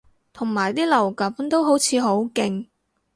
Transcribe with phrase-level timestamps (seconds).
[0.33, 2.65] 同埋啲流感都好似好勁